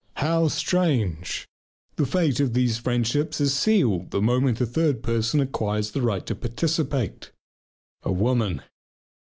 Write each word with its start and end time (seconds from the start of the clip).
How 0.15 0.47
strange! 0.47 1.47
The 1.95 2.07
fate 2.07 2.39
of 2.39 2.53
these 2.53 2.79
friendships 2.79 3.39
is 3.39 3.53
sealed 3.53 4.09
the 4.09 4.19
moment 4.19 4.59
a 4.59 4.65
third 4.65 5.03
person 5.03 5.39
acquires 5.39 5.91
the 5.91 6.01
right 6.01 6.25
to 6.25 6.33
participate: 6.33 7.29
a 8.01 8.11
woman. 8.11 8.63